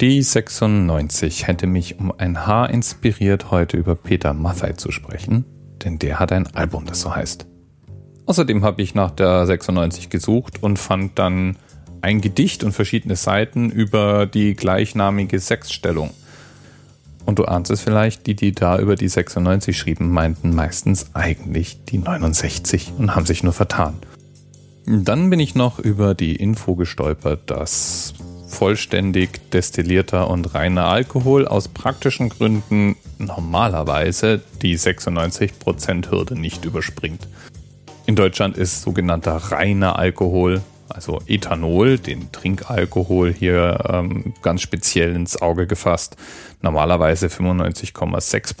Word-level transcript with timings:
Die 0.00 0.22
96 0.22 1.46
hätte 1.46 1.66
mich 1.66 1.98
um 1.98 2.12
ein 2.18 2.46
Haar 2.46 2.68
inspiriert, 2.68 3.50
heute 3.50 3.78
über 3.78 3.94
Peter 3.94 4.34
Maffei 4.34 4.72
zu 4.72 4.92
sprechen, 4.92 5.46
denn 5.82 5.98
der 5.98 6.18
hat 6.18 6.32
ein 6.32 6.54
Album, 6.54 6.84
das 6.84 7.00
so 7.00 7.16
heißt. 7.16 7.46
Außerdem 8.26 8.62
habe 8.62 8.82
ich 8.82 8.94
nach 8.94 9.10
der 9.10 9.46
96 9.46 10.10
gesucht 10.10 10.62
und 10.62 10.78
fand 10.78 11.18
dann 11.18 11.56
ein 12.02 12.20
Gedicht 12.20 12.62
und 12.62 12.72
verschiedene 12.72 13.16
Seiten 13.16 13.70
über 13.70 14.26
die 14.26 14.54
gleichnamige 14.54 15.40
Sexstellung. 15.40 16.10
Und 17.24 17.38
du 17.38 17.46
ahnst 17.46 17.70
es 17.70 17.80
vielleicht, 17.80 18.26
die, 18.26 18.36
die 18.36 18.52
da 18.52 18.78
über 18.78 18.96
die 18.96 19.08
96 19.08 19.78
schrieben, 19.78 20.10
meinten 20.10 20.54
meistens 20.54 21.14
eigentlich 21.14 21.84
die 21.86 21.96
69 21.96 22.92
und 22.98 23.16
haben 23.16 23.24
sich 23.24 23.42
nur 23.42 23.54
vertan. 23.54 23.94
Dann 24.84 25.30
bin 25.30 25.40
ich 25.40 25.54
noch 25.54 25.78
über 25.78 26.14
die 26.14 26.36
Info 26.36 26.74
gestolpert, 26.74 27.50
dass 27.50 28.12
vollständig 28.46 29.50
destillierter 29.50 30.28
und 30.30 30.54
reiner 30.54 30.86
Alkohol 30.86 31.46
aus 31.46 31.68
praktischen 31.68 32.28
Gründen 32.28 32.96
normalerweise 33.18 34.40
die 34.62 34.78
96% 34.78 36.10
Hürde 36.10 36.38
nicht 36.38 36.64
überspringt. 36.64 37.28
In 38.06 38.14
Deutschland 38.16 38.56
ist 38.56 38.82
sogenannter 38.82 39.36
reiner 39.36 39.98
Alkohol, 39.98 40.62
also 40.88 41.20
Ethanol, 41.26 41.98
den 41.98 42.30
Trinkalkohol 42.30 43.32
hier 43.32 43.84
ähm, 43.88 44.34
ganz 44.42 44.62
speziell 44.62 45.14
ins 45.14 45.42
Auge 45.42 45.66
gefasst, 45.66 46.16
normalerweise 46.62 47.26
95,6 47.26 48.54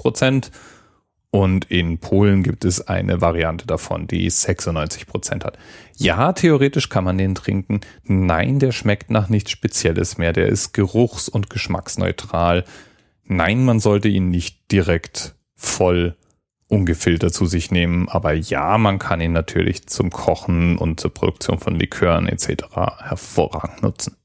Und 1.36 1.66
in 1.66 1.98
Polen 1.98 2.42
gibt 2.42 2.64
es 2.64 2.88
eine 2.88 3.20
Variante 3.20 3.66
davon, 3.66 4.06
die 4.06 4.30
96% 4.30 5.44
hat. 5.44 5.58
Ja, 5.94 6.32
theoretisch 6.32 6.88
kann 6.88 7.04
man 7.04 7.18
den 7.18 7.34
trinken. 7.34 7.82
Nein, 8.04 8.58
der 8.58 8.72
schmeckt 8.72 9.10
nach 9.10 9.28
nichts 9.28 9.50
Spezielles 9.50 10.16
mehr. 10.16 10.32
Der 10.32 10.46
ist 10.46 10.72
geruchs- 10.72 11.28
und 11.28 11.50
geschmacksneutral. 11.50 12.64
Nein, 13.22 13.66
man 13.66 13.80
sollte 13.80 14.08
ihn 14.08 14.30
nicht 14.30 14.72
direkt 14.72 15.34
voll 15.54 16.16
ungefiltert 16.68 17.34
zu 17.34 17.44
sich 17.44 17.70
nehmen. 17.70 18.08
Aber 18.08 18.32
ja, 18.32 18.78
man 18.78 18.98
kann 18.98 19.20
ihn 19.20 19.32
natürlich 19.32 19.86
zum 19.88 20.08
Kochen 20.08 20.78
und 20.78 21.00
zur 21.00 21.12
Produktion 21.12 21.58
von 21.58 21.74
Likören 21.74 22.28
etc. 22.28 22.64
hervorragend 23.00 23.82
nutzen. 23.82 24.16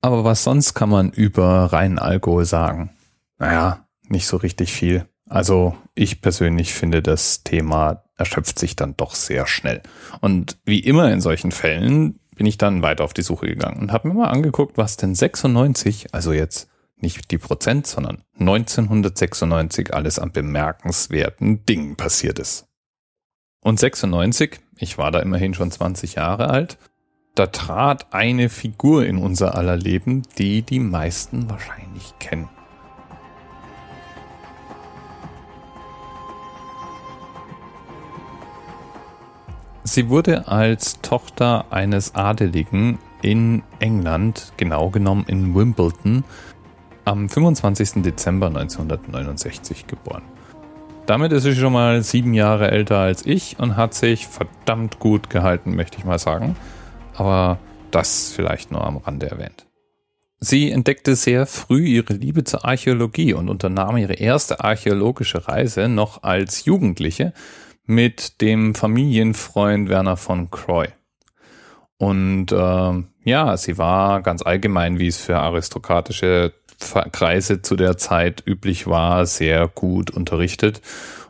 Aber 0.00 0.24
was 0.24 0.42
sonst 0.42 0.72
kann 0.72 0.88
man 0.88 1.10
über 1.10 1.70
reinen 1.70 1.98
Alkohol 1.98 2.46
sagen? 2.46 2.88
Naja, 3.36 3.86
nicht 4.08 4.26
so 4.26 4.38
richtig 4.38 4.72
viel. 4.72 5.06
Also 5.32 5.74
ich 5.94 6.20
persönlich 6.20 6.74
finde, 6.74 7.00
das 7.00 7.42
Thema 7.42 8.04
erschöpft 8.18 8.58
sich 8.58 8.76
dann 8.76 8.98
doch 8.98 9.14
sehr 9.14 9.46
schnell. 9.46 9.80
Und 10.20 10.58
wie 10.66 10.80
immer 10.80 11.10
in 11.10 11.22
solchen 11.22 11.52
Fällen 11.52 12.20
bin 12.36 12.44
ich 12.44 12.58
dann 12.58 12.82
weiter 12.82 13.02
auf 13.02 13.14
die 13.14 13.22
Suche 13.22 13.46
gegangen 13.46 13.80
und 13.80 13.92
habe 13.92 14.08
mir 14.08 14.14
mal 14.14 14.28
angeguckt, 14.28 14.76
was 14.76 14.98
denn 14.98 15.14
96, 15.14 16.12
also 16.12 16.34
jetzt 16.34 16.68
nicht 16.96 17.30
die 17.30 17.38
Prozent, 17.38 17.86
sondern 17.86 18.22
1996 18.40 19.94
alles 19.94 20.18
an 20.18 20.32
bemerkenswerten 20.32 21.64
Dingen 21.64 21.96
passiert 21.96 22.38
ist. 22.38 22.66
Und 23.62 23.80
96, 23.80 24.60
ich 24.76 24.98
war 24.98 25.10
da 25.10 25.20
immerhin 25.20 25.54
schon 25.54 25.70
20 25.70 26.16
Jahre 26.16 26.50
alt, 26.50 26.76
da 27.34 27.46
trat 27.46 28.12
eine 28.12 28.50
Figur 28.50 29.06
in 29.06 29.16
unser 29.16 29.54
aller 29.54 29.78
Leben, 29.78 30.24
die 30.36 30.60
die 30.60 30.78
meisten 30.80 31.48
wahrscheinlich 31.48 32.12
kennen. 32.18 32.50
Sie 39.92 40.08
wurde 40.08 40.48
als 40.48 41.02
Tochter 41.02 41.66
eines 41.68 42.14
Adeligen 42.14 42.98
in 43.20 43.62
England, 43.78 44.54
genau 44.56 44.88
genommen 44.88 45.26
in 45.28 45.54
Wimbledon, 45.54 46.24
am 47.04 47.28
25. 47.28 48.02
Dezember 48.02 48.46
1969 48.46 49.86
geboren. 49.86 50.22
Damit 51.04 51.32
ist 51.32 51.42
sie 51.42 51.54
schon 51.54 51.74
mal 51.74 52.02
sieben 52.02 52.32
Jahre 52.32 52.70
älter 52.70 53.00
als 53.00 53.26
ich 53.26 53.58
und 53.58 53.76
hat 53.76 53.92
sich 53.92 54.26
verdammt 54.26 54.98
gut 54.98 55.28
gehalten, 55.28 55.76
möchte 55.76 55.98
ich 55.98 56.06
mal 56.06 56.18
sagen. 56.18 56.56
Aber 57.12 57.58
das 57.90 58.32
vielleicht 58.34 58.70
nur 58.72 58.86
am 58.86 58.96
Rande 58.96 59.30
erwähnt. 59.30 59.66
Sie 60.40 60.70
entdeckte 60.70 61.16
sehr 61.16 61.44
früh 61.44 61.84
ihre 61.84 62.14
Liebe 62.14 62.44
zur 62.44 62.64
Archäologie 62.64 63.34
und 63.34 63.50
unternahm 63.50 63.98
ihre 63.98 64.14
erste 64.14 64.64
archäologische 64.64 65.46
Reise 65.48 65.86
noch 65.88 66.22
als 66.22 66.64
Jugendliche 66.64 67.34
mit 67.84 68.40
dem 68.40 68.74
Familienfreund 68.74 69.88
Werner 69.88 70.16
von 70.16 70.50
Croy. 70.50 70.88
Und 71.98 72.50
äh, 72.52 73.02
ja, 73.24 73.56
sie 73.56 73.78
war 73.78 74.22
ganz 74.22 74.42
allgemein, 74.42 74.98
wie 74.98 75.06
es 75.06 75.18
für 75.18 75.38
aristokratische 75.38 76.52
Kreise 77.12 77.62
zu 77.62 77.76
der 77.76 77.96
Zeit 77.96 78.42
üblich 78.46 78.86
war, 78.86 79.24
sehr 79.26 79.68
gut 79.68 80.10
unterrichtet 80.10 80.80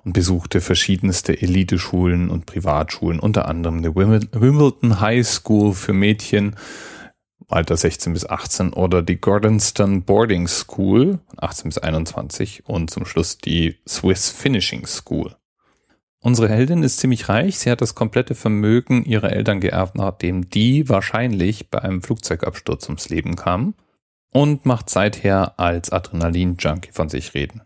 und 0.04 0.14
besuchte 0.14 0.60
verschiedenste 0.60 1.40
Eliteschulen 1.40 2.30
und 2.30 2.46
Privatschulen, 2.46 3.20
unter 3.20 3.48
anderem 3.48 3.78
eine 3.78 3.94
Wimbledon 3.94 5.00
High 5.00 5.26
School 5.26 5.74
für 5.74 5.92
Mädchen, 5.92 6.56
Alter 7.48 7.76
16 7.76 8.14
bis 8.14 8.26
18 8.26 8.72
oder 8.72 9.02
die 9.02 9.20
Gordonston 9.20 10.04
Boarding 10.04 10.48
School 10.48 11.18
18 11.36 11.68
bis 11.68 11.78
21 11.78 12.66
und 12.66 12.90
zum 12.90 13.04
Schluss 13.04 13.36
die 13.36 13.76
Swiss 13.86 14.30
Finishing 14.30 14.86
School. 14.86 15.36
Unsere 16.24 16.48
Heldin 16.48 16.84
ist 16.84 16.98
ziemlich 16.98 17.28
reich. 17.28 17.58
Sie 17.58 17.68
hat 17.68 17.80
das 17.80 17.96
komplette 17.96 18.36
Vermögen 18.36 19.04
ihrer 19.04 19.32
Eltern 19.32 19.60
geerbt, 19.60 19.96
nachdem 19.96 20.48
die 20.48 20.88
wahrscheinlich 20.88 21.68
bei 21.68 21.80
einem 21.80 22.00
Flugzeugabsturz 22.00 22.86
ums 22.86 23.08
Leben 23.08 23.34
kamen 23.34 23.74
und 24.30 24.64
macht 24.64 24.88
seither 24.88 25.58
als 25.58 25.90
Adrenalin-Junkie 25.90 26.92
von 26.92 27.08
sich 27.08 27.34
reden. 27.34 27.62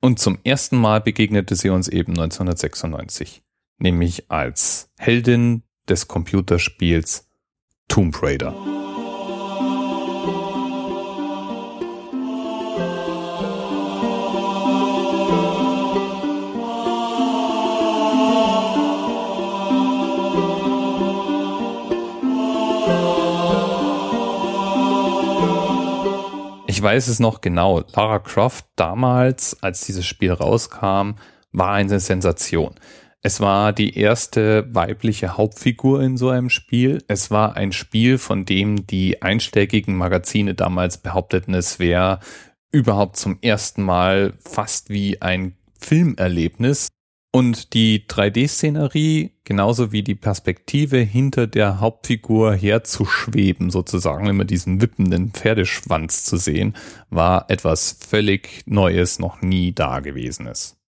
Und 0.00 0.20
zum 0.20 0.38
ersten 0.44 0.76
Mal 0.76 1.00
begegnete 1.00 1.56
sie 1.56 1.70
uns 1.70 1.88
eben 1.88 2.12
1996, 2.12 3.42
nämlich 3.78 4.30
als 4.30 4.90
Heldin 4.98 5.64
des 5.88 6.06
Computerspiels 6.06 7.28
Tomb 7.88 8.22
Raider. 8.22 8.81
Ich 26.82 26.84
weiß 26.84 27.06
es 27.06 27.20
noch 27.20 27.42
genau. 27.42 27.84
Lara 27.94 28.18
Croft 28.18 28.66
damals, 28.74 29.56
als 29.62 29.86
dieses 29.86 30.04
Spiel 30.04 30.32
rauskam, 30.32 31.12
war 31.52 31.74
eine 31.74 32.00
Sensation. 32.00 32.74
Es 33.20 33.38
war 33.38 33.72
die 33.72 33.96
erste 33.96 34.66
weibliche 34.74 35.36
Hauptfigur 35.36 36.02
in 36.02 36.16
so 36.16 36.30
einem 36.30 36.50
Spiel. 36.50 37.04
Es 37.06 37.30
war 37.30 37.56
ein 37.56 37.70
Spiel, 37.70 38.18
von 38.18 38.44
dem 38.44 38.84
die 38.84 39.22
einschlägigen 39.22 39.94
Magazine 39.94 40.54
damals 40.54 40.98
behaupteten, 40.98 41.54
es 41.54 41.78
wäre 41.78 42.18
überhaupt 42.72 43.16
zum 43.16 43.38
ersten 43.42 43.82
Mal 43.82 44.32
fast 44.40 44.90
wie 44.90 45.22
ein 45.22 45.54
Filmerlebnis. 45.78 46.88
Und 47.34 47.72
die 47.72 48.04
3D-Szenerie, 48.06 49.30
genauso 49.44 49.90
wie 49.90 50.02
die 50.02 50.14
Perspektive 50.14 50.98
hinter 50.98 51.46
der 51.46 51.80
Hauptfigur 51.80 52.54
herzuschweben, 52.54 53.70
sozusagen 53.70 54.26
immer 54.26 54.44
diesen 54.44 54.82
wippenden 54.82 55.30
Pferdeschwanz 55.30 56.24
zu 56.24 56.36
sehen, 56.36 56.76
war 57.08 57.46
etwas 57.48 57.96
völlig 58.06 58.62
Neues, 58.66 59.18
noch 59.18 59.40
nie 59.40 59.72
Dagewesenes. 59.72 60.81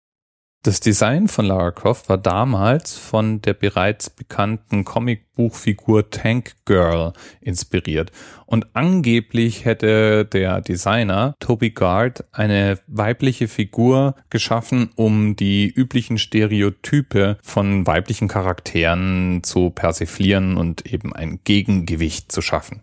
Das 0.65 0.79
Design 0.79 1.27
von 1.27 1.47
Lara 1.47 1.71
Croft 1.71 2.07
war 2.07 2.17
damals 2.17 2.97
von 2.97 3.41
der 3.41 3.53
bereits 3.53 4.09
bekannten 4.09 4.85
Comicbuchfigur 4.85 6.09
Tank 6.09 6.53
Girl 6.63 7.11
inspiriert. 7.41 8.13
Und 8.45 8.67
angeblich 8.71 9.65
hätte 9.65 10.23
der 10.23 10.61
Designer 10.61 11.35
Toby 11.41 11.71
Gard 11.71 12.23
eine 12.31 12.79
weibliche 12.87 13.49
Figur 13.49 14.15
geschaffen, 14.29 14.89
um 14.95 15.35
die 15.35 15.67
üblichen 15.67 16.17
Stereotype 16.17 17.39
von 17.43 17.85
weiblichen 17.85 18.29
Charakteren 18.29 19.41
zu 19.43 19.69
persiflieren 19.69 20.55
und 20.55 20.85
eben 20.85 21.11
ein 21.11 21.41
Gegengewicht 21.43 22.31
zu 22.31 22.41
schaffen. 22.41 22.79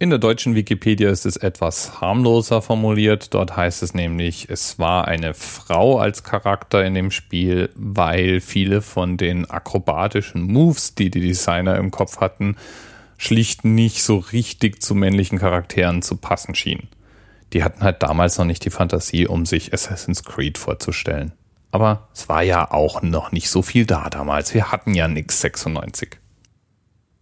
In 0.00 0.10
der 0.10 0.20
deutschen 0.20 0.54
Wikipedia 0.54 1.10
ist 1.10 1.26
es 1.26 1.36
etwas 1.36 2.00
harmloser 2.00 2.62
formuliert. 2.62 3.34
Dort 3.34 3.56
heißt 3.56 3.82
es 3.82 3.94
nämlich, 3.94 4.48
es 4.48 4.78
war 4.78 5.08
eine 5.08 5.34
Frau 5.34 5.98
als 5.98 6.22
Charakter 6.22 6.84
in 6.84 6.94
dem 6.94 7.10
Spiel, 7.10 7.70
weil 7.74 8.40
viele 8.40 8.80
von 8.80 9.16
den 9.16 9.50
akrobatischen 9.50 10.42
Moves, 10.42 10.94
die 10.94 11.10
die 11.10 11.20
Designer 11.20 11.76
im 11.78 11.90
Kopf 11.90 12.20
hatten, 12.20 12.54
schlicht 13.16 13.64
nicht 13.64 14.04
so 14.04 14.18
richtig 14.18 14.80
zu 14.80 14.94
männlichen 14.94 15.40
Charakteren 15.40 16.00
zu 16.02 16.14
passen 16.14 16.54
schienen. 16.54 16.86
Die 17.52 17.64
hatten 17.64 17.82
halt 17.82 18.00
damals 18.04 18.38
noch 18.38 18.44
nicht 18.44 18.64
die 18.64 18.70
Fantasie, 18.70 19.26
um 19.26 19.46
sich 19.46 19.72
Assassin's 19.74 20.22
Creed 20.22 20.58
vorzustellen. 20.58 21.32
Aber 21.72 22.06
es 22.14 22.28
war 22.28 22.44
ja 22.44 22.70
auch 22.70 23.02
noch 23.02 23.32
nicht 23.32 23.50
so 23.50 23.62
viel 23.62 23.84
da 23.84 24.08
damals. 24.10 24.54
Wir 24.54 24.70
hatten 24.70 24.94
ja 24.94 25.08
nix 25.08 25.40
96. 25.40 26.18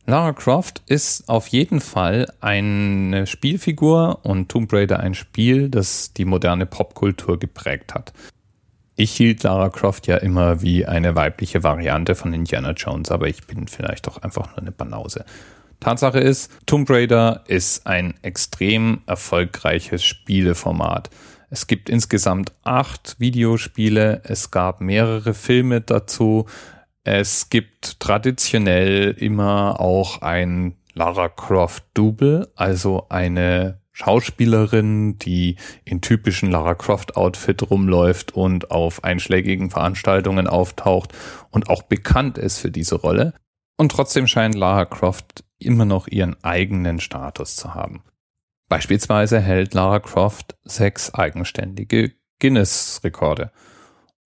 Lara 0.08 0.32
Croft 0.32 0.82
ist 0.86 1.28
auf 1.28 1.48
jeden 1.48 1.80
Fall 1.80 2.32
eine 2.40 3.26
Spielfigur 3.26 4.20
und 4.22 4.48
Tomb 4.48 4.72
Raider 4.72 5.00
ein 5.00 5.14
Spiel, 5.14 5.68
das 5.68 6.12
die 6.12 6.24
moderne 6.24 6.64
Popkultur 6.64 7.40
geprägt 7.40 7.92
hat. 7.92 8.12
Ich 8.94 9.10
hielt 9.10 9.42
Lara 9.42 9.68
Croft 9.68 10.06
ja 10.06 10.16
immer 10.18 10.62
wie 10.62 10.86
eine 10.86 11.16
weibliche 11.16 11.64
Variante 11.64 12.14
von 12.14 12.32
Indiana 12.32 12.70
Jones, 12.70 13.10
aber 13.10 13.26
ich 13.26 13.48
bin 13.48 13.66
vielleicht 13.66 14.06
doch 14.06 14.22
einfach 14.22 14.50
nur 14.50 14.58
eine 14.58 14.70
Banause. 14.70 15.24
Tatsache 15.80 16.20
ist, 16.20 16.52
Tomb 16.66 16.88
Raider 16.88 17.42
ist 17.48 17.88
ein 17.88 18.14
extrem 18.22 19.00
erfolgreiches 19.06 20.04
Spieleformat. 20.04 21.10
Es 21.50 21.66
gibt 21.66 21.90
insgesamt 21.90 22.52
acht 22.62 23.16
Videospiele, 23.18 24.22
es 24.24 24.52
gab 24.52 24.80
mehrere 24.80 25.34
Filme 25.34 25.80
dazu, 25.80 26.46
es 27.06 27.50
gibt 27.50 28.00
traditionell 28.00 29.12
immer 29.12 29.78
auch 29.78 30.22
ein 30.22 30.74
Lara 30.92 31.28
Croft 31.28 31.84
Double, 31.94 32.50
also 32.56 33.06
eine 33.10 33.80
Schauspielerin, 33.92 35.16
die 35.16 35.54
in 35.84 36.00
typischen 36.00 36.50
Lara 36.50 36.74
Croft 36.74 37.16
Outfit 37.16 37.70
rumläuft 37.70 38.34
und 38.34 38.72
auf 38.72 39.04
einschlägigen 39.04 39.70
Veranstaltungen 39.70 40.48
auftaucht 40.48 41.12
und 41.50 41.70
auch 41.70 41.84
bekannt 41.84 42.38
ist 42.38 42.58
für 42.58 42.72
diese 42.72 42.96
Rolle. 42.96 43.34
Und 43.76 43.92
trotzdem 43.92 44.26
scheint 44.26 44.56
Lara 44.56 44.84
Croft 44.84 45.44
immer 45.60 45.84
noch 45.84 46.08
ihren 46.08 46.42
eigenen 46.42 46.98
Status 46.98 47.54
zu 47.54 47.72
haben. 47.72 48.02
Beispielsweise 48.68 49.38
hält 49.38 49.74
Lara 49.74 50.00
Croft 50.00 50.56
sechs 50.64 51.14
eigenständige 51.14 52.14
Guinness-Rekorde. 52.40 53.52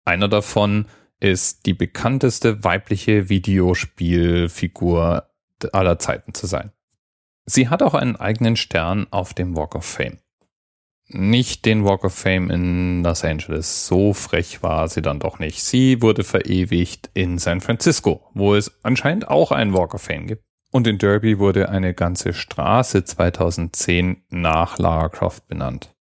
Einer 0.05 0.29
davon 0.29 0.85
ist 1.19 1.65
die 1.65 1.73
bekannteste 1.73 2.63
weibliche 2.63 3.29
Videospielfigur 3.29 5.29
aller 5.71 5.99
Zeiten 5.99 6.33
zu 6.33 6.47
sein. 6.47 6.71
Sie 7.45 7.67
hat 7.67 7.83
auch 7.83 7.93
einen 7.93 8.15
eigenen 8.15 8.55
Stern 8.55 9.07
auf 9.11 9.33
dem 9.33 9.57
Walk 9.57 9.75
of 9.75 9.85
Fame. 9.85 10.19
Nicht 11.07 11.65
den 11.65 11.83
Walk 11.83 12.03
of 12.03 12.13
Fame 12.13 12.51
in 12.51 13.03
Los 13.03 13.23
Angeles, 13.23 13.87
so 13.87 14.13
frech 14.13 14.61
war 14.61 14.87
sie 14.87 15.01
dann 15.01 15.19
doch 15.19 15.39
nicht. 15.39 15.63
Sie 15.63 16.03
wurde 16.03 16.23
verewigt 16.23 17.09
in 17.15 17.39
San 17.39 17.61
Francisco, 17.61 18.29
wo 18.35 18.53
es 18.53 18.71
anscheinend 18.83 19.27
auch 19.27 19.51
einen 19.51 19.73
Walk 19.73 19.95
of 19.95 20.03
Fame 20.03 20.27
gibt. 20.27 20.43
Und 20.71 20.85
in 20.85 20.99
Derby 20.99 21.39
wurde 21.39 21.69
eine 21.69 21.95
ganze 21.95 22.33
Straße 22.33 23.03
2010 23.03 24.23
nach 24.29 24.77
Lara 24.77 25.09
Croft 25.09 25.47
benannt. 25.47 25.95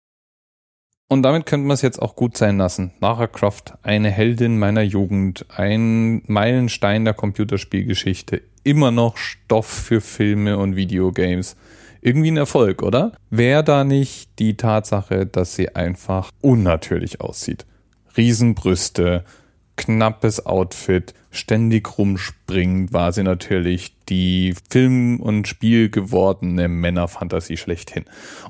Und 1.09 1.23
damit 1.23 1.45
könnte 1.45 1.65
man 1.67 1.75
es 1.75 1.81
jetzt 1.81 2.01
auch 2.01 2.15
gut 2.15 2.35
sein 2.35 2.57
lassen. 2.57 2.91
Lara 2.99 3.27
Croft, 3.27 3.73
eine 3.81 4.11
Heldin 4.11 4.59
meiner 4.59 4.81
Jugend, 4.81 5.45
ein 5.55 6.21
Meilenstein 6.27 7.05
der 7.05 7.13
Computerspielgeschichte, 7.13 8.41
immer 8.63 8.91
noch 8.91 9.15
Stoff 9.15 9.67
für 9.67 10.01
Filme 10.01 10.57
und 10.57 10.75
Videogames. 10.75 11.55
Irgendwie 12.01 12.31
ein 12.31 12.37
Erfolg, 12.37 12.83
oder? 12.83 13.13
Wäre 13.29 13.63
da 13.63 13.85
nicht 13.85 14.37
die 14.39 14.57
Tatsache, 14.57 15.25
dass 15.25 15.55
sie 15.55 15.75
einfach 15.75 16.29
unnatürlich 16.41 17.21
aussieht. 17.21 17.65
Riesenbrüste, 18.17 19.23
knappes 19.77 20.45
Outfit, 20.45 21.13
ständig 21.31 21.97
rumspringend 21.97 22.91
war 22.91 23.13
sie 23.13 23.23
natürlich 23.23 23.96
die 24.09 24.53
Film- 24.69 25.19
und 25.19 25.47
Spiel 25.47 25.89
gewordene 25.89 26.67
Männerfantasie 26.67 27.57
schlechthin. 27.57 28.05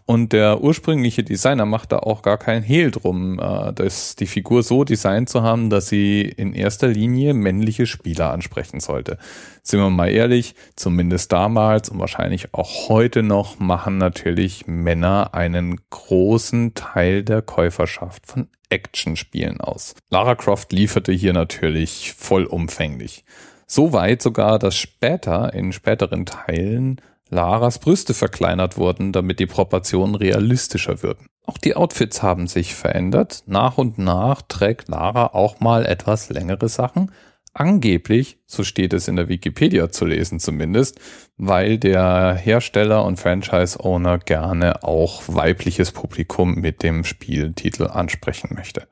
Und 0.06 0.34
der 0.34 0.62
ursprüngliche 0.62 1.24
Designer 1.24 1.66
macht 1.66 1.92
da 1.92 2.00
auch 2.00 2.22
gar 2.22 2.38
keinen 2.38 2.64
Hehl 2.64 2.92
drum, 2.92 3.40
äh, 3.40 3.74
dass 3.74 4.16
die 4.16 4.28
Figur 4.28 4.64
so 4.64 4.84
designt 4.84 5.30
zu 5.30 5.44
haben, 5.44 5.70
dass 5.70 5.88
sie 5.88 6.22
in 6.22 6.54
erster 6.54 6.88
Linie 6.88 7.34
männliche 7.34 7.86
Spieler 7.86 8.32
ansprechen 8.32 8.80
sollte. 8.80 9.18
Sind 9.64 9.80
wir 9.80 9.90
mal 9.90 10.10
ehrlich, 10.10 10.56
zumindest 10.76 11.32
damals 11.32 11.90
und 11.90 12.00
wahrscheinlich 12.00 12.54
auch 12.54 12.90
heute 12.90 13.22
noch 13.24 13.60
machen 13.60 13.98
natürlich 13.98 14.66
Männer 14.66 15.34
einen 15.34 15.82
großen 15.90 16.74
Teil 16.74 17.24
der 17.24 17.42
Käuferschaft 17.42 18.28
von 18.28 18.48
Actionspielen 18.70 19.62
aus. 19.62 19.96
Lara 20.10 20.36
Croft 20.36 20.72
lieferte 20.72 21.12
hier 21.12 21.34
natürlich 21.34 22.14
vollumfänglich. 22.18 23.24
So 23.68 23.94
weit 23.94 24.22
sogar, 24.22 24.60
dass 24.60 24.76
später 24.76 25.54
in 25.54 25.74
späteren 25.74 26.26
Teilen 26.26 27.02
Laras 27.30 27.80
Brüste 27.80 28.14
verkleinert 28.14 28.78
wurden, 28.78 29.12
damit 29.12 29.40
die 29.40 29.46
Proportionen 29.46 30.16
realistischer 30.16 31.04
würden. 31.04 31.28
Auch 31.46 31.58
die 31.58 31.76
Outfits 31.76 32.24
haben 32.24 32.48
sich 32.48 32.74
verändert. 32.74 33.44
Nach 33.46 33.78
und 33.78 33.98
nach 33.98 34.42
trägt 34.42 34.88
Lara 34.88 35.28
auch 35.28 35.60
mal 35.60 35.86
etwas 35.86 36.30
längere 36.30 36.70
Sachen. 36.70 37.12
Angeblich, 37.54 38.38
so 38.46 38.64
steht 38.64 38.94
es 38.94 39.08
in 39.08 39.16
der 39.16 39.30
Wikipedia 39.30 39.90
zu 39.90 40.06
lesen 40.06 40.40
zumindest, 40.40 41.00
weil 41.38 41.78
der 41.78 42.36
Hersteller 42.36 43.04
und 43.04 43.20
Franchise-Owner 43.20 44.20
gerne 44.20 44.84
auch 44.84 45.24
weibliches 45.26 45.92
Publikum 45.92 46.56
mit 46.56 46.84
dem 46.84 47.04
Spieltitel 47.04 47.88
ansprechen 47.88 48.52
möchte. 48.56 48.88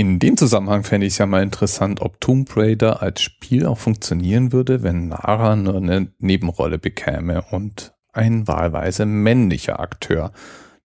In 0.00 0.18
dem 0.18 0.38
Zusammenhang 0.38 0.82
fände 0.82 1.06
ich 1.06 1.12
es 1.12 1.18
ja 1.18 1.26
mal 1.26 1.42
interessant, 1.42 2.00
ob 2.00 2.22
Tomb 2.22 2.56
Raider 2.56 3.02
als 3.02 3.20
Spiel 3.20 3.66
auch 3.66 3.76
funktionieren 3.76 4.50
würde, 4.50 4.82
wenn 4.82 5.08
Nara 5.08 5.56
nur 5.56 5.76
eine 5.76 6.10
Nebenrolle 6.18 6.78
bekäme 6.78 7.44
und 7.50 7.92
ein 8.10 8.48
wahlweise 8.48 9.04
männlicher 9.04 9.78
Akteur 9.78 10.32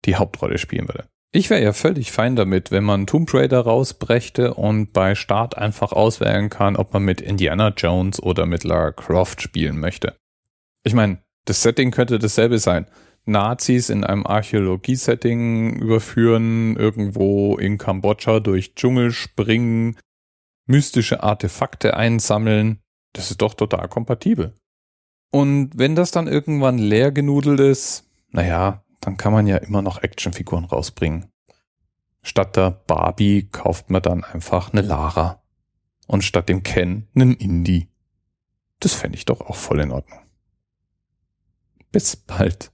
die 0.04 0.16
Hauptrolle 0.16 0.58
spielen 0.58 0.88
würde. 0.88 1.04
Ich 1.30 1.48
wäre 1.48 1.62
ja 1.62 1.72
völlig 1.72 2.10
fein 2.10 2.34
damit, 2.34 2.72
wenn 2.72 2.82
man 2.82 3.06
Tomb 3.06 3.32
Raider 3.32 3.60
rausbrächte 3.60 4.54
und 4.54 4.92
bei 4.92 5.14
Start 5.14 5.56
einfach 5.56 5.92
auswählen 5.92 6.50
kann, 6.50 6.74
ob 6.74 6.92
man 6.92 7.04
mit 7.04 7.20
Indiana 7.20 7.68
Jones 7.68 8.20
oder 8.20 8.46
mit 8.46 8.64
Lara 8.64 8.90
Croft 8.90 9.40
spielen 9.40 9.78
möchte. 9.78 10.16
Ich 10.82 10.92
meine, 10.92 11.18
das 11.44 11.62
Setting 11.62 11.92
könnte 11.92 12.18
dasselbe 12.18 12.58
sein. 12.58 12.86
Nazis 13.26 13.90
in 13.90 14.04
einem 14.04 14.26
Archäologie-Setting 14.26 15.76
überführen, 15.76 16.76
irgendwo 16.76 17.56
in 17.56 17.78
Kambodscha 17.78 18.40
durch 18.40 18.74
Dschungel 18.74 19.12
springen, 19.12 19.96
mystische 20.66 21.22
Artefakte 21.22 21.96
einsammeln. 21.96 22.80
Das 23.12 23.30
ist 23.30 23.42
doch 23.42 23.54
total 23.54 23.88
kompatibel. 23.88 24.54
Und 25.30 25.70
wenn 25.76 25.96
das 25.96 26.10
dann 26.10 26.28
irgendwann 26.28 26.78
leer 26.78 27.10
genudelt 27.12 27.60
ist, 27.60 28.08
naja, 28.30 28.84
dann 29.00 29.16
kann 29.16 29.32
man 29.32 29.46
ja 29.46 29.56
immer 29.56 29.82
noch 29.82 30.02
Actionfiguren 30.02 30.64
rausbringen. 30.64 31.26
Statt 32.22 32.56
der 32.56 32.70
Barbie 32.70 33.48
kauft 33.50 33.90
man 33.90 34.02
dann 34.02 34.24
einfach 34.24 34.72
eine 34.72 34.82
Lara. 34.82 35.42
Und 36.06 36.22
statt 36.22 36.48
dem 36.48 36.62
Ken 36.62 37.08
einen 37.14 37.34
Indie. 37.34 37.88
Das 38.80 38.94
fände 38.94 39.16
ich 39.16 39.24
doch 39.24 39.40
auch 39.40 39.56
voll 39.56 39.80
in 39.80 39.90
Ordnung. 39.90 40.20
Bis 41.92 42.16
bald. 42.16 42.73